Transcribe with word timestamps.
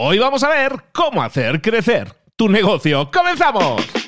Hoy 0.00 0.20
vamos 0.20 0.44
a 0.44 0.48
ver 0.50 0.72
cómo 0.92 1.24
hacer 1.24 1.60
crecer 1.60 2.14
tu 2.36 2.48
negocio. 2.48 3.10
¡Comenzamos! 3.10 4.07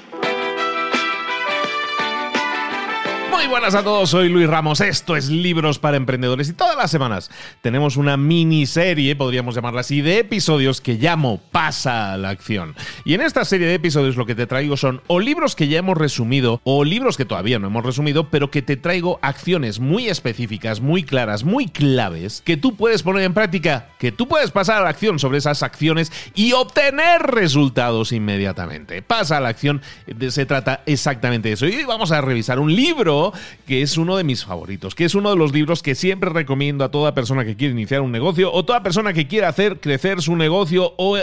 Muy 3.41 3.49
buenas 3.49 3.75
a 3.75 3.83
todos, 3.83 4.11
soy 4.11 4.29
Luis 4.29 4.47
Ramos, 4.47 4.83
esto 4.83 5.17
es 5.17 5.31
Libros 5.31 5.79
para 5.79 5.97
Emprendedores 5.97 6.51
y 6.51 6.53
todas 6.53 6.77
las 6.77 6.91
semanas 6.91 7.31
tenemos 7.63 7.97
una 7.97 8.19
miniserie, 8.19 9.17
podríamos 9.17 9.55
llamarla 9.55 9.81
así, 9.81 10.03
de 10.03 10.19
episodios 10.19 10.83
que 10.83 10.97
llamo 10.97 11.41
Pasa 11.51 12.13
a 12.13 12.19
la 12.19 12.29
acción. 12.29 12.75
Y 13.03 13.15
en 13.15 13.23
esta 13.23 13.47
serie 13.47 13.67
de 13.67 13.75
episodios 13.75 14.17
lo 14.17 14.27
que 14.27 14.35
te 14.35 14.47
traigo 14.47 14.77
son 14.77 15.01
o 15.07 15.21
libros 15.21 15.57
que 15.57 15.69
ya 15.69 15.79
hemos 15.79 15.97
resumido 15.97 16.61
o 16.65 16.85
libros 16.85 17.17
que 17.17 17.25
todavía 17.25 17.59
no 17.59 17.69
hemos 17.69 17.83
resumido, 17.83 18.29
pero 18.29 18.51
que 18.51 18.61
te 18.61 18.77
traigo 18.77 19.19
acciones 19.23 19.81
muy 19.81 20.09
específicas, 20.09 20.83
muy 20.83 21.03
claras, 21.03 21.43
muy 21.43 21.67
claves, 21.67 22.43
que 22.45 22.59
tú 22.59 22.77
puedes 22.77 23.03
poner 23.03 23.25
en 23.25 23.33
práctica, 23.33 23.89
que 23.99 24.13
tú 24.13 24.29
puedes 24.29 24.51
pasar 24.51 24.83
a 24.83 24.85
la 24.85 24.91
acción 24.91 25.19
sobre 25.19 25.39
esas 25.39 25.63
acciones 25.63 26.13
y 26.35 26.53
obtener 26.53 27.23
resultados 27.23 28.13
inmediatamente. 28.13 29.01
Pasa 29.01 29.39
a 29.39 29.41
la 29.41 29.49
acción, 29.49 29.81
se 30.29 30.45
trata 30.45 30.83
exactamente 30.85 31.49
de 31.49 31.55
eso. 31.55 31.67
Y 31.67 31.77
hoy 31.77 31.85
vamos 31.85 32.13
a 32.13 32.21
revisar 32.21 32.59
un 32.59 32.75
libro 32.75 33.30
que 33.67 33.83
es 33.83 33.97
uno 33.97 34.17
de 34.17 34.25
mis 34.25 34.45
favoritos, 34.45 34.95
que 34.95 35.05
es 35.05 35.15
uno 35.15 35.31
de 35.31 35.37
los 35.37 35.53
libros 35.53 35.83
que 35.83 35.95
siempre 35.95 36.31
recomiendo 36.31 36.85
a 36.85 36.91
toda 36.91 37.15
persona 37.15 37.45
que 37.45 37.57
quiere 37.57 37.73
iniciar 37.73 38.01
un 38.01 38.13
negocio 38.13 38.53
o 38.53 38.65
toda 38.65 38.83
persona 38.83 39.13
que 39.13 39.27
quiera 39.27 39.49
hacer 39.49 39.81
crecer 39.81 40.23
su 40.23 40.37
negocio 40.37 40.95
o 40.97 41.19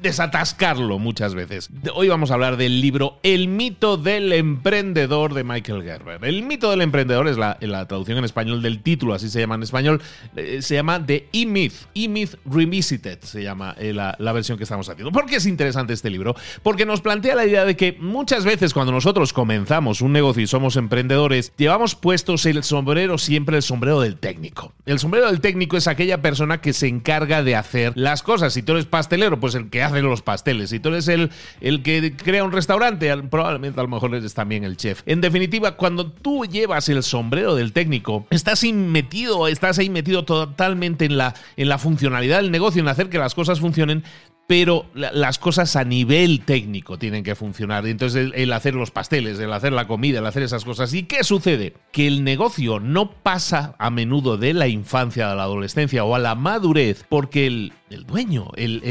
desatascarlo 0.00 0.98
muchas 0.98 1.34
veces. 1.34 1.70
Hoy 1.94 2.08
vamos 2.08 2.30
a 2.30 2.34
hablar 2.34 2.56
del 2.56 2.80
libro 2.80 3.18
El 3.22 3.48
mito 3.48 3.96
del 3.96 4.32
emprendedor 4.32 5.34
de 5.34 5.44
Michael 5.44 5.82
Gerber. 5.82 6.24
El 6.24 6.42
mito 6.42 6.70
del 6.70 6.82
emprendedor 6.82 7.28
es 7.28 7.36
la, 7.36 7.58
traducción 7.86 8.18
en 8.18 8.24
español 8.24 8.62
del 8.62 8.82
título, 8.82 9.14
así 9.14 9.28
se 9.28 9.40
llama 9.40 9.56
en 9.56 9.62
español, 9.62 10.02
eh, 10.36 10.62
se 10.62 10.74
llama 10.74 11.04
The 11.04 11.28
E-Myth, 11.32 11.74
E-Myth 11.94 12.34
Revisited 12.46 13.20
se 13.20 13.42
llama 13.42 13.74
eh, 13.78 13.92
la, 13.92 14.14
la 14.18 14.32
versión 14.32 14.58
que 14.58 14.64
estamos 14.64 14.88
haciendo. 14.88 15.12
¿Por 15.12 15.26
qué 15.26 15.36
es 15.36 15.46
interesante 15.46 15.92
este 15.92 16.10
libro? 16.10 16.34
Porque 16.62 16.86
nos 16.86 17.00
plantea 17.00 17.34
la 17.34 17.46
idea 17.46 17.64
de 17.64 17.76
que 17.76 17.96
muchas 18.00 18.44
veces 18.44 18.72
cuando 18.72 18.92
nosotros 18.92 19.32
comenzamos 19.32 20.00
un 20.00 20.12
negocio 20.12 20.42
y 20.42 20.46
somos 20.46 20.76
emprendedores, 20.76 21.13
llevamos 21.56 21.94
puestos 21.94 22.46
el 22.46 22.62
sombrero 22.64 23.18
siempre 23.18 23.56
el 23.56 23.62
sombrero 23.62 24.00
del 24.00 24.16
técnico. 24.16 24.72
El 24.86 24.98
sombrero 24.98 25.26
del 25.26 25.40
técnico 25.40 25.76
es 25.76 25.86
aquella 25.86 26.20
persona 26.22 26.60
que 26.60 26.72
se 26.72 26.88
encarga 26.88 27.42
de 27.42 27.56
hacer 27.56 27.92
las 27.96 28.22
cosas. 28.22 28.52
Si 28.52 28.62
tú 28.62 28.72
eres 28.72 28.86
pastelero, 28.86 29.40
pues 29.40 29.54
el 29.54 29.70
que 29.70 29.82
hace 29.82 30.02
los 30.02 30.22
pasteles. 30.22 30.70
Si 30.70 30.80
tú 30.80 30.90
eres 30.90 31.08
el, 31.08 31.30
el 31.60 31.82
que 31.82 32.14
crea 32.16 32.44
un 32.44 32.52
restaurante, 32.52 33.14
probablemente 33.30 33.80
a 33.80 33.82
lo 33.82 33.88
mejor 33.88 34.14
eres 34.14 34.34
también 34.34 34.64
el 34.64 34.76
chef. 34.76 35.02
En 35.06 35.20
definitiva, 35.20 35.76
cuando 35.76 36.10
tú 36.10 36.44
llevas 36.44 36.88
el 36.88 37.02
sombrero 37.02 37.54
del 37.54 37.72
técnico, 37.72 38.26
estás 38.30 38.64
metido, 38.72 39.48
estás 39.48 39.78
ahí 39.78 39.90
metido 39.90 40.24
totalmente 40.24 41.04
en 41.04 41.16
la, 41.16 41.34
en 41.56 41.68
la 41.68 41.78
funcionalidad 41.78 42.40
del 42.40 42.50
negocio, 42.50 42.80
en 42.80 42.88
hacer 42.88 43.08
que 43.08 43.18
las 43.18 43.34
cosas 43.34 43.60
funcionen, 43.60 44.04
pero 44.46 44.86
las 44.94 45.38
cosas 45.38 45.74
a 45.76 45.84
nivel 45.84 46.42
técnico 46.44 46.98
tienen 46.98 47.24
que 47.24 47.34
funcionar. 47.34 47.86
Entonces, 47.86 48.30
el, 48.34 48.52
hacer 48.52 48.74
los 48.74 48.90
pasteles, 48.90 49.38
el 49.38 49.52
hacer 49.52 49.72
la 49.72 49.86
comida, 49.86 50.18
el 50.18 50.26
hacer 50.26 50.42
esas 50.42 50.64
cosas. 50.64 50.92
¿Y 50.92 51.04
qué 51.04 51.24
sucede? 51.24 51.74
Que 51.92 52.06
el 52.06 52.24
negocio 52.24 52.78
no 52.78 53.10
pasa 53.10 53.74
a 53.78 53.90
menudo 53.90 54.36
de 54.36 54.52
la 54.52 54.68
infancia 54.68 55.32
a 55.32 55.34
la 55.34 55.44
adolescencia 55.44 56.04
o 56.04 56.14
a 56.14 56.18
la 56.18 56.34
madurez 56.34 57.04
porque 57.08 57.46
el, 57.46 57.72
dueño, 58.02 58.50
el, 58.56 58.82